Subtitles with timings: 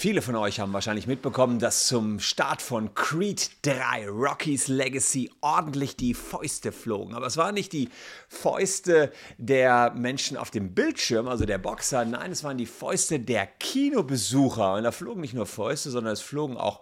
[0.00, 5.96] Viele von euch haben wahrscheinlich mitbekommen, dass zum Start von Creed 3 Rocky's Legacy ordentlich
[5.96, 7.16] die Fäuste flogen.
[7.16, 7.88] Aber es waren nicht die
[8.28, 12.04] Fäuste der Menschen auf dem Bildschirm, also der Boxer.
[12.04, 14.74] Nein, es waren die Fäuste der Kinobesucher.
[14.74, 16.80] Und da flogen nicht nur Fäuste, sondern es flogen auch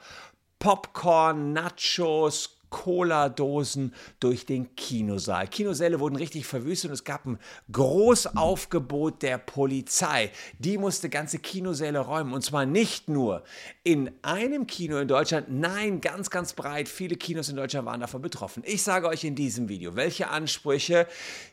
[0.59, 5.49] Popcorn, Nachos, Cola-Dosen durch den Kinosaal.
[5.49, 7.39] Kinosäle wurden richtig verwüstet und es gab ein
[7.73, 10.31] Großaufgebot der Polizei.
[10.59, 13.45] Die musste ganze Kinosäle räumen und zwar nicht nur
[13.83, 16.87] in einem Kino in Deutschland, nein, ganz, ganz breit.
[16.87, 18.63] Viele Kinos in Deutschland waren davon betroffen.
[18.67, 21.07] Ich sage euch in diesem Video, welche Ansprüche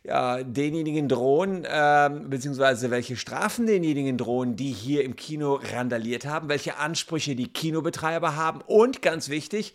[0.04, 6.50] ja, denjenigen drohen, äh, beziehungsweise welche Strafen denjenigen drohen, die hier im Kino randaliert haben,
[6.50, 9.74] welche Ansprüche die Kinobetreiber haben und ganz wichtig,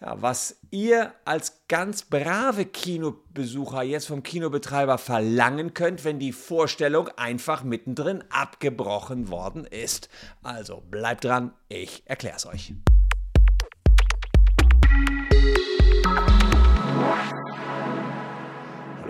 [0.00, 7.08] ja, was ihr als ganz brave Kinobesucher jetzt vom Kinobetreiber verlangen könnt, wenn die Vorstellung
[7.16, 10.08] einfach mittendrin abgebrochen worden ist.
[10.42, 12.74] Also bleibt dran, ich erkläre es euch.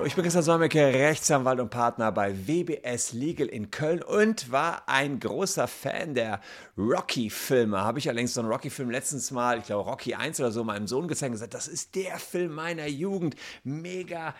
[0.06, 5.18] Ich bin Christian Solmecke, Rechtsanwalt und Partner bei WBS Legal in Köln und war ein
[5.18, 6.40] großer Fan der
[6.76, 7.80] Rocky-Filme.
[7.80, 10.86] Habe ich allerdings so einen Rocky-Film letztens mal, ich glaube Rocky 1 oder so, meinem
[10.86, 13.36] Sohn gezeigt und gesagt, das ist der Film meiner Jugend.
[13.62, 14.34] Mega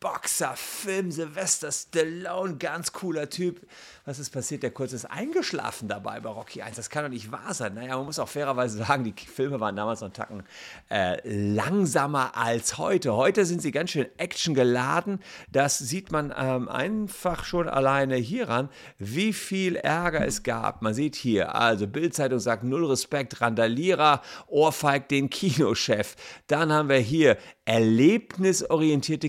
[0.00, 3.66] Boxer, Film, Sylvester Stallone, ganz cooler Typ.
[4.04, 4.62] Was ist passiert?
[4.62, 6.76] Der kurz ist eingeschlafen dabei bei Rocky 1.
[6.76, 7.74] Das kann doch nicht wahr sein.
[7.74, 10.42] Naja, man muss auch fairerweise sagen, die Filme waren damals noch einen Tacken
[10.88, 13.14] äh, langsamer als heute.
[13.16, 15.18] Heute sind sie ganz schön actiongeladen.
[15.50, 20.80] Das sieht man ähm, einfach schon alleine hieran, wie viel Ärger es gab.
[20.80, 26.14] Man sieht hier, also Bildzeitung sagt null Respekt, Randalierer, ohrfeigt den Kinochef.
[26.46, 29.28] Dann haben wir hier erlebnisorientierte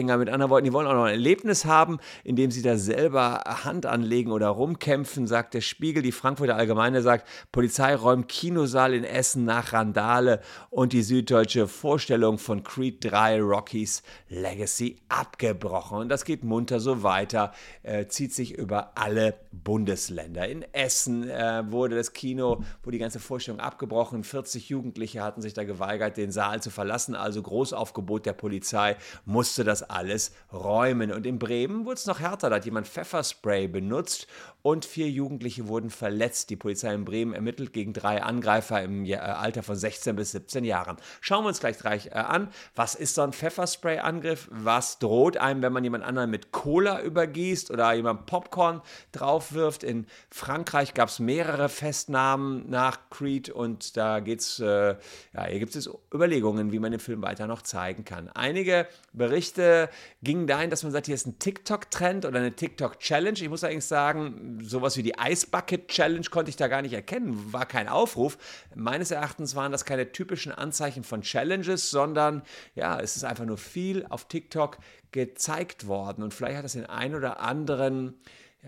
[0.00, 0.18] Kinogänger.
[0.18, 3.86] Mit anderen Worten, die wollen auch noch ein Erlebnis haben, indem sie da selber Hand
[3.86, 6.02] anlegen oder rumkämpfen, sagt der Spiegel.
[6.02, 12.38] Die Frankfurter Allgemeine sagt, Polizei räumt Kinosaal in Essen nach Randale und die süddeutsche Vorstellung
[12.38, 15.98] von Creed 3 Rockies Legacy abgebrochen.
[15.98, 17.52] Und das geht munter so weiter,
[17.82, 20.48] äh, zieht sich über alle Bundesländer.
[20.48, 24.24] In Essen äh, wurde das Kino, wo die ganze Vorstellung abgebrochen.
[24.24, 28.96] 40 Jugendliche hatten sich da geweigert, den Saal zu verlassen, also groß Großaufgebot der Polizei
[29.24, 31.12] musste das alles räumen.
[31.12, 32.50] Und in Bremen wurde es noch härter.
[32.50, 34.26] Da hat jemand Pfefferspray benutzt
[34.62, 36.50] und vier Jugendliche wurden verletzt.
[36.50, 40.64] Die Polizei in Bremen ermittelt gegen drei Angreifer im äh, Alter von 16 bis 17
[40.64, 40.96] Jahren.
[41.20, 42.48] Schauen wir uns gleich, gleich äh, an.
[42.74, 44.48] Was ist so ein Pfefferspray-Angriff?
[44.50, 48.82] Was droht einem, wenn man jemand anderen mit Cola übergießt oder jemand Popcorn
[49.12, 49.82] draufwirft?
[49.82, 54.96] In Frankreich gab es mehrere Festnahmen nach Creed und da geht's, äh,
[55.32, 58.28] ja, hier gibt es Überlegungen, wie man den Film weiter noch zeigen kann.
[58.28, 59.88] Einige Berichte
[60.22, 63.38] gingen dahin, dass man sagt, hier ist ein TikTok-Trend oder eine TikTok-Challenge.
[63.40, 66.92] Ich muss eigentlich sagen, sowas wie die Ice Bucket Challenge konnte ich da gar nicht
[66.92, 68.38] erkennen, war kein Aufruf.
[68.74, 72.42] Meines Erachtens waren das keine typischen Anzeichen von Challenges, sondern
[72.74, 74.78] ja, es ist einfach nur viel auf TikTok
[75.12, 78.20] gezeigt worden und vielleicht hat das den einen oder anderen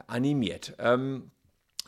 [0.07, 0.75] animiert.
[0.79, 1.31] Ähm,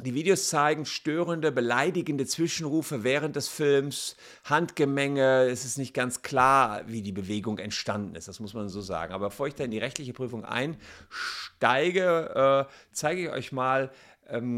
[0.01, 5.45] die Videos zeigen störende, beleidigende Zwischenrufe während des Films, Handgemenge.
[5.45, 9.13] Es ist nicht ganz klar, wie die Bewegung entstanden ist, das muss man so sagen.
[9.13, 13.91] Aber bevor ich da in die rechtliche Prüfung einsteige, äh, zeige ich euch mal,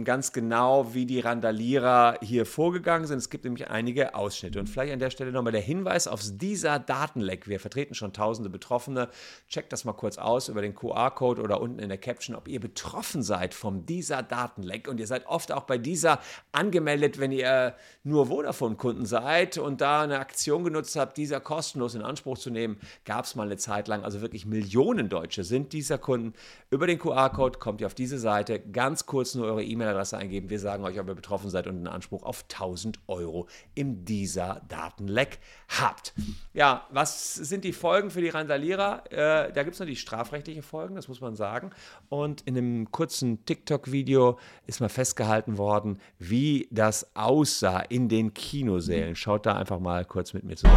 [0.05, 3.19] ganz genau, wie die Randalierer hier vorgegangen sind.
[3.19, 4.61] Es gibt nämlich einige Ausschnitte.
[4.61, 7.49] Und vielleicht an der Stelle nochmal der Hinweis auf dieser Datenleck.
[7.49, 9.09] Wir vertreten schon tausende Betroffene.
[9.49, 12.61] Checkt das mal kurz aus über den QR-Code oder unten in der Caption, ob ihr
[12.61, 14.87] betroffen seid vom dieser Datenleck.
[14.87, 16.21] Und ihr seid oft auch bei dieser
[16.53, 17.75] angemeldet, wenn ihr
[18.05, 22.79] nur Vodafone-Kunden seid und da eine Aktion genutzt habt, dieser kostenlos in Anspruch zu nehmen.
[23.05, 24.05] Gab es mal eine Zeit lang.
[24.05, 26.35] Also wirklich Millionen Deutsche sind dieser Kunden.
[26.71, 28.61] Über den QR-Code kommt ihr auf diese Seite.
[28.61, 30.51] Ganz kurz nur eure E-Mail-Adresse eingeben.
[30.51, 34.63] Wir sagen euch, ob ihr betroffen seid und einen Anspruch auf 1000 Euro im dieser
[34.69, 36.15] Datenleck habt.
[36.53, 39.05] Ja, was sind die Folgen für die Randalierer?
[39.11, 41.71] Äh, da gibt es noch die strafrechtliche Folgen, das muss man sagen.
[42.09, 49.17] Und in einem kurzen TikTok-Video ist mal festgehalten worden, wie das aussah in den Kinosälen.
[49.17, 50.77] Schaut da einfach mal kurz mit mir zusammen.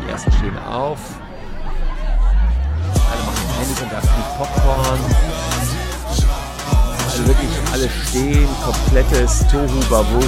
[0.00, 1.20] Die ersten stehen auf.
[3.68, 5.00] Handys und da viel Popcorn.
[7.04, 10.20] Also wirklich alle stehen, komplettes Tohu Babohu,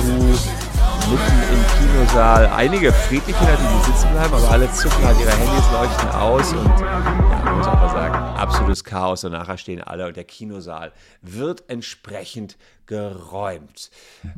[1.10, 2.46] mitten im Kinosaal.
[2.48, 7.52] Einige friedliche die sitzen bleiben, aber alle zucken halt ihre Handys, leuchten aus und ja,
[7.56, 10.92] muss einfach sagen, absolutes Chaos und nachher stehen alle und der Kinosaal
[11.22, 12.56] wird entsprechend
[12.86, 13.90] geräumt.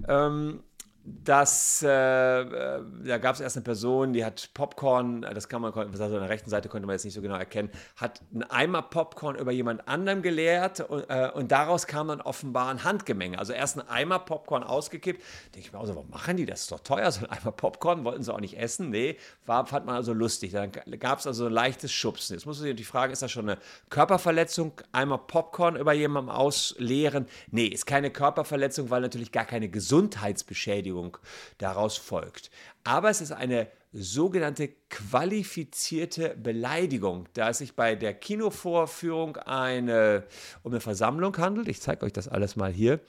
[0.08, 0.62] Ähm,
[1.04, 5.72] dass äh, äh, da gab es erst eine Person, die hat Popcorn, das kann man,
[5.72, 8.82] also an der rechten Seite konnte man jetzt nicht so genau erkennen, hat einen Eimer
[8.82, 13.36] Popcorn über jemand anderem geleert und, äh, und daraus kam dann offenbar ein Handgemenge.
[13.36, 15.20] Also erst ein Eimer Popcorn ausgekippt.
[15.54, 16.62] Denke ich mir auch so, warum machen die das?
[16.62, 18.90] Ist doch teuer, so ein Eimer Popcorn, wollten sie auch nicht essen.
[18.90, 20.52] Nee, war, fand man also lustig.
[20.52, 22.34] Dann gab es also ein leichtes Schubsen.
[22.36, 23.58] Jetzt muss man sich die Frage, ist das schon eine
[23.90, 24.72] Körperverletzung?
[24.92, 27.26] Eimer Popcorn über jemandem ausleeren?
[27.50, 31.18] Nee, ist keine Körperverletzung, weil natürlich gar keine Gesundheitsbeschädigung Beschädigung
[31.58, 32.50] daraus folgt.
[32.84, 40.24] Aber es ist eine sogenannte qualifizierte Beleidigung, da es sich bei der Kinovorführung eine,
[40.62, 41.68] um eine Versammlung handelt.
[41.68, 43.00] Ich zeige euch das alles mal hier.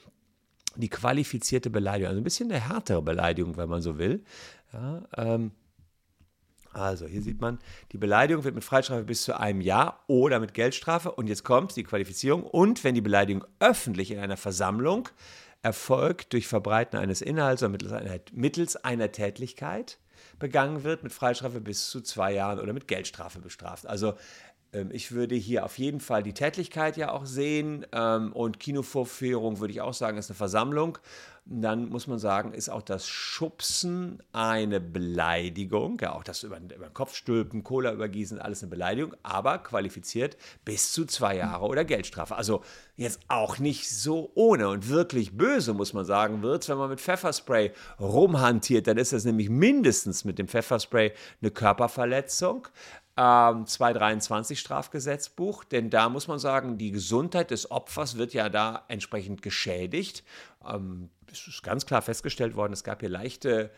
[0.76, 4.24] Die qualifizierte Beleidigung, also ein bisschen eine härtere Beleidigung, wenn man so will.
[4.72, 5.52] Ja, ähm,
[6.72, 7.60] also hier sieht man,
[7.92, 11.12] die Beleidigung wird mit Freistrafe bis zu einem Jahr oder mit Geldstrafe.
[11.12, 12.42] Und jetzt kommt die Qualifizierung.
[12.42, 15.08] Und wenn die Beleidigung öffentlich in einer Versammlung
[15.64, 19.98] erfolgt durch Verbreiten eines Inhalts oder mittels einer, mittels einer Tätlichkeit
[20.38, 23.86] begangen wird, mit Freistrafe bis zu zwei Jahren oder mit Geldstrafe bestraft.
[23.86, 24.14] Also
[24.90, 29.72] ich würde hier auf jeden Fall die Tätlichkeit ja auch sehen ähm, und Kinovorführung würde
[29.72, 30.98] ich auch sagen, ist eine Versammlung
[31.46, 35.98] dann muss man sagen, ist auch das Schubsen eine Beleidigung.
[36.00, 40.92] Ja, auch das über, den Kopf stülpen, Cola übergießen, alles eine Beleidigung, aber qualifiziert bis
[40.92, 42.36] zu zwei Jahre oder Geldstrafe.
[42.36, 42.62] Also
[42.96, 47.00] jetzt auch nicht so ohne und wirklich böse, muss man sagen, wird wenn man mit
[47.00, 51.12] Pfefferspray rumhantiert, dann ist das nämlich mindestens mit dem Pfefferspray
[51.42, 52.68] eine Körperverletzung
[53.16, 58.84] ähm, 223 Strafgesetzbuch, denn da muss man sagen, die Gesundheit des Opfers wird ja da
[58.88, 60.24] entsprechend geschädigt.
[60.66, 63.70] Ähm, es ist ganz klar festgestellt worden, es gab hier leichte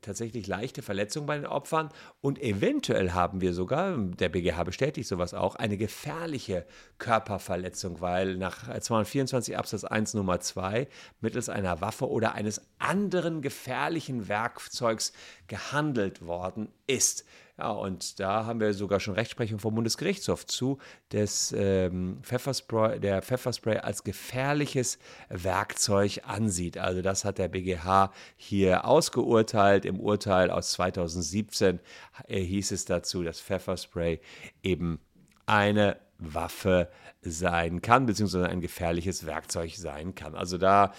[0.00, 1.90] tatsächlich leichte Verletzungen bei den Opfern
[2.20, 6.66] und eventuell haben wir sogar, der BGH bestätigt sowas auch, eine gefährliche
[6.98, 10.88] Körperverletzung, weil nach 224 Absatz 1 Nummer 2
[11.20, 15.12] mittels einer Waffe oder eines anderen gefährlichen Werkzeugs
[15.46, 17.24] gehandelt worden ist.
[17.56, 20.78] Ja, und da haben wir sogar schon Rechtsprechung vom Bundesgerichtshof zu,
[21.12, 24.98] des ähm, Pfefferspray, der Pfefferspray als gefährliches
[25.28, 26.78] Werkzeug ansieht.
[26.78, 29.84] Also das hat der BGH hier ausgeurteilt.
[29.84, 31.78] Im Urteil aus 2017
[32.26, 34.20] äh, hieß es dazu, dass Pfefferspray
[34.64, 34.98] eben
[35.46, 36.90] eine Waffe
[37.22, 40.34] sein kann, beziehungsweise ein gefährliches Werkzeug sein kann.
[40.34, 40.92] Also da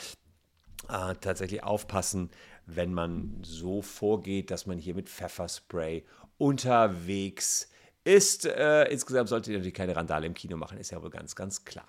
[0.87, 2.29] äh, tatsächlich aufpassen,
[2.65, 6.03] wenn man so vorgeht, dass man hier mit Pfefferspray
[6.37, 7.69] unterwegs
[8.03, 8.45] ist.
[8.45, 11.65] Äh, insgesamt solltet ihr natürlich keine Randale im Kino machen, ist ja wohl ganz, ganz
[11.65, 11.87] klar.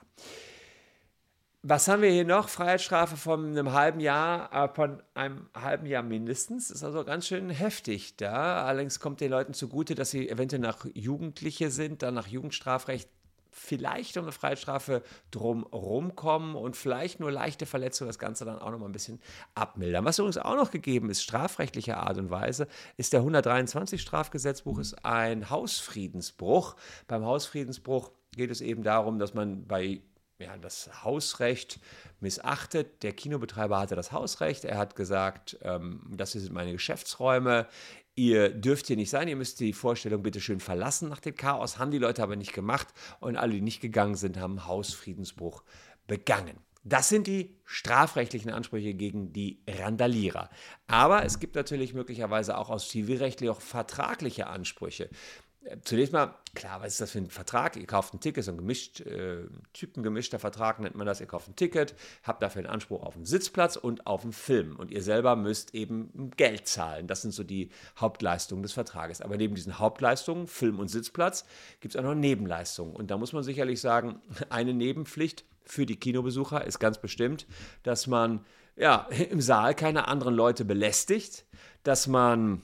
[1.68, 2.48] Was haben wir hier noch?
[2.48, 6.70] Freiheitsstrafe von einem halben Jahr, äh, von einem halben Jahr mindestens.
[6.70, 8.64] Ist also ganz schön heftig da.
[8.64, 13.10] Allerdings kommt den Leuten zugute, dass sie eventuell nach Jugendliche sind, dann nach Jugendstrafrecht
[13.56, 18.70] vielleicht um eine Freiheitsstrafe drumherum kommen und vielleicht nur leichte Verletzungen das Ganze dann auch
[18.70, 19.20] noch mal ein bisschen
[19.54, 20.04] abmildern.
[20.04, 25.04] Was übrigens auch noch gegeben ist, strafrechtlicher Art und Weise, ist der 123 Strafgesetzbuch, ist
[25.04, 26.76] ein Hausfriedensbruch.
[27.08, 30.02] Beim Hausfriedensbruch geht es eben darum, dass man bei
[30.38, 31.80] ja, das Hausrecht
[32.20, 33.02] missachtet.
[33.02, 34.64] Der Kinobetreiber hatte das Hausrecht.
[34.64, 37.68] Er hat gesagt, ähm, das sind meine Geschäftsräume
[38.16, 41.78] ihr dürft hier nicht sein, ihr müsst die Vorstellung bitte schön verlassen nach dem Chaos,
[41.78, 42.88] haben die Leute aber nicht gemacht
[43.20, 45.62] und alle, die nicht gegangen sind, haben Hausfriedensbruch
[46.06, 46.58] begangen.
[46.82, 50.48] Das sind die strafrechtlichen Ansprüche gegen die Randalierer.
[50.86, 55.10] Aber es gibt natürlich möglicherweise auch aus zivilrechtlich auch vertragliche Ansprüche.
[55.82, 57.76] Zunächst mal, klar, was ist das für ein Vertrag?
[57.76, 61.20] Ihr kauft ein Ticket, so ein gemischt, äh, typengemischter Vertrag nennt man das.
[61.20, 64.76] Ihr kauft ein Ticket, habt dafür einen Anspruch auf einen Sitzplatz und auf einen Film.
[64.76, 67.08] Und ihr selber müsst eben Geld zahlen.
[67.08, 69.20] Das sind so die Hauptleistungen des Vertrages.
[69.20, 71.44] Aber neben diesen Hauptleistungen, Film und Sitzplatz,
[71.80, 72.94] gibt es auch noch Nebenleistungen.
[72.94, 74.20] Und da muss man sicherlich sagen,
[74.50, 77.46] eine Nebenpflicht für die Kinobesucher ist ganz bestimmt,
[77.82, 78.44] dass man
[78.76, 81.44] ja, im Saal keine anderen Leute belästigt,
[81.82, 82.62] dass man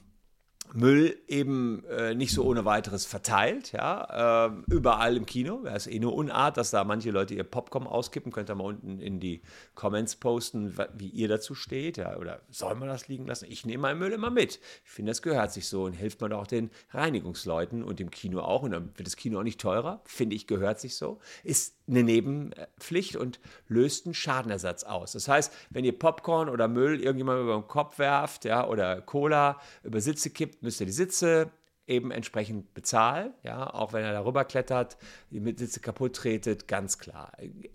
[0.74, 5.60] Müll eben äh, nicht so ohne weiteres verteilt, ja, äh, überall im Kino.
[5.64, 8.32] Das ist eh eine Unart, dass da manche Leute ihr Popcorn auskippen.
[8.32, 9.42] Könnt ihr mal unten in die
[9.74, 13.46] Comments posten, wie ihr dazu steht, ja, oder soll man das liegen lassen?
[13.48, 14.60] Ich nehme meinen Müll immer mit.
[14.84, 18.40] Ich finde, das gehört sich so und hilft man auch den Reinigungsleuten und dem Kino
[18.40, 18.62] auch.
[18.62, 21.20] Und dann wird das Kino auch nicht teurer, finde ich, gehört sich so.
[21.44, 25.12] Ist eine Nebenpflicht und löst einen Schadenersatz aus.
[25.12, 29.60] Das heißt, wenn ihr Popcorn oder Müll irgendjemand über den Kopf werft, ja, oder Cola
[29.82, 31.50] über Sitze kippt, müsst ihr die Sitze
[31.86, 34.96] eben entsprechend bezahlen, ja, auch wenn er darüber klettert,
[35.30, 37.32] die Sitze kaputt tretet, ganz klar.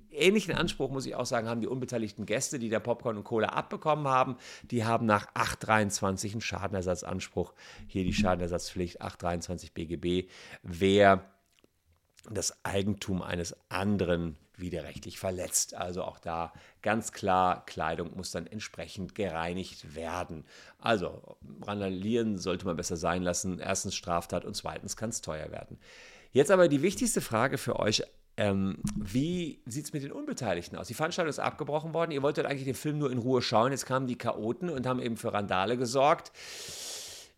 [0.10, 3.50] Ähnlichen Anspruch, muss ich auch sagen, haben die unbeteiligten Gäste, die der Popcorn und Cola
[3.50, 4.38] abbekommen haben.
[4.64, 7.54] Die haben nach 823 einen Schadenersatzanspruch.
[7.88, 10.30] Hier die Schadenersatzpflicht 823 BGB.
[10.64, 11.30] Wer
[12.30, 15.76] das Eigentum eines anderen, widerrechtlich verletzt.
[15.76, 20.46] Also auch da ganz klar, Kleidung muss dann entsprechend gereinigt werden.
[20.80, 23.60] Also randalieren sollte man besser sein lassen.
[23.60, 25.80] Erstens Straftat und zweitens kann es teuer werden.
[26.32, 28.04] Jetzt aber die wichtigste Frage für euch
[28.40, 30.88] ähm, wie sieht es mit den Unbeteiligten aus?
[30.88, 32.12] Die Veranstaltung ist abgebrochen worden.
[32.12, 33.72] Ihr wolltet eigentlich den Film nur in Ruhe schauen.
[33.72, 36.32] Jetzt kamen die Chaoten und haben eben für Randale gesorgt.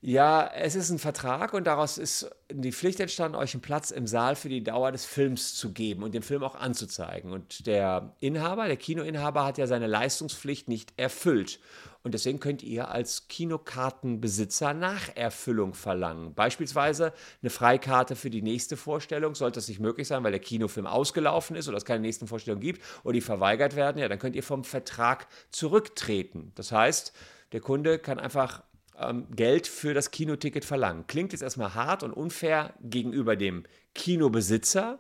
[0.02, 4.08] Ja, es ist ein Vertrag und daraus ist die Pflicht entstanden, euch einen Platz im
[4.08, 7.34] Saal für die Dauer des Films zu geben und den Film auch anzuzeigen.
[7.34, 11.60] Und der Inhaber, der Kinoinhaber, hat ja seine Leistungspflicht nicht erfüllt.
[12.02, 16.34] Und deswegen könnt ihr als Kinokartenbesitzer Nacherfüllung verlangen.
[16.34, 19.36] Beispielsweise eine Freikarte für die nächste Vorstellung.
[19.36, 22.62] Sollte das nicht möglich sein, weil der Kinofilm ausgelaufen ist oder es keine nächsten Vorstellungen
[22.62, 26.54] gibt oder die verweigert werden, ja, dann könnt ihr vom Vertrag zurücktreten.
[26.56, 27.12] Das heißt,
[27.52, 28.64] der Kunde kann einfach
[29.00, 31.08] ähm, Geld für das Kinoticket verlangen.
[31.08, 33.64] Klingt jetzt erstmal hart und unfair gegenüber dem
[33.96, 34.98] Kinobesitzer.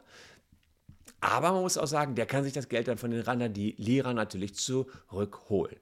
[1.22, 4.56] Aber man muss auch sagen, der kann sich das Geld dann von den Randalierern natürlich
[4.56, 5.75] zurückholen.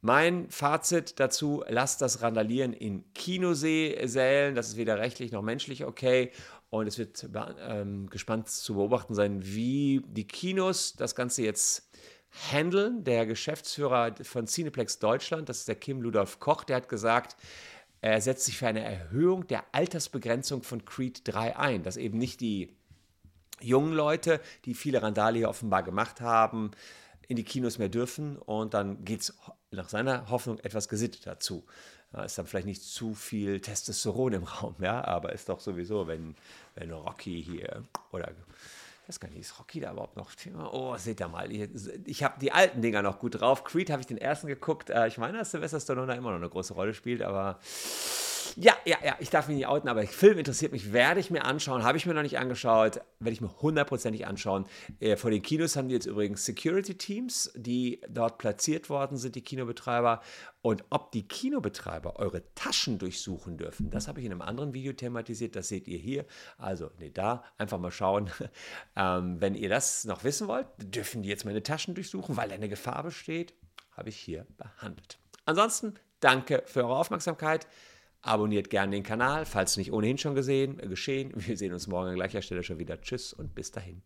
[0.00, 6.30] Mein Fazit dazu, lasst das Randalieren in Kinosälen, das ist weder rechtlich noch menschlich okay.
[6.70, 7.28] Und es wird
[7.60, 11.90] ähm, gespannt zu beobachten sein, wie die Kinos das Ganze jetzt
[12.50, 13.04] handeln.
[13.04, 17.36] Der Geschäftsführer von Cineplex Deutschland, das ist der Kim Ludolf Koch, der hat gesagt,
[18.00, 22.40] er setzt sich für eine Erhöhung der Altersbegrenzung von Creed 3 ein, dass eben nicht
[22.40, 22.76] die
[23.60, 26.70] jungen Leute, die viele Randale hier offenbar gemacht haben,
[27.26, 29.34] in die Kinos mehr dürfen und dann geht es
[29.70, 31.64] nach seiner Hoffnung etwas gesitteter zu.
[32.12, 36.06] Da ist dann vielleicht nicht zu viel Testosteron im Raum, ja, aber ist doch sowieso,
[36.06, 36.36] wenn,
[36.74, 37.82] wenn Rocky hier
[38.12, 38.32] oder
[39.08, 40.30] ich weiß gar nicht, ist Rocky da überhaupt noch?
[40.70, 41.66] Oh, seht ihr mal, ich,
[42.04, 43.64] ich habe die alten Dinger noch gut drauf.
[43.64, 44.90] Creed habe ich den ersten geguckt.
[44.90, 47.58] Äh, ich meine, dass Sylvester Stallone da immer noch eine große Rolle spielt, aber
[48.60, 51.44] ja, ja, ja, ich darf mich nicht outen, aber Film interessiert mich, werde ich mir
[51.44, 54.66] anschauen, habe ich mir noch nicht angeschaut, werde ich mir hundertprozentig anschauen.
[54.98, 59.42] Äh, vor den Kinos haben die jetzt übrigens Security-Teams, die dort platziert worden sind, die
[59.42, 60.22] Kinobetreiber.
[60.60, 64.92] Und ob die Kinobetreiber eure Taschen durchsuchen dürfen, das habe ich in einem anderen Video
[64.92, 66.26] thematisiert, das seht ihr hier.
[66.56, 68.30] Also, nee, da einfach mal schauen.
[68.96, 72.68] Ähm, wenn ihr das noch wissen wollt, dürfen die jetzt meine Taschen durchsuchen, weil eine
[72.68, 73.54] Gefahr besteht,
[73.92, 75.18] habe ich hier behandelt.
[75.44, 77.66] Ansonsten, danke für eure Aufmerksamkeit.
[78.20, 81.32] Abonniert gerne den Kanal, falls nicht ohnehin schon gesehen, geschehen.
[81.34, 83.00] Wir sehen uns morgen an gleicher Stelle schon wieder.
[83.00, 84.02] Tschüss und bis dahin.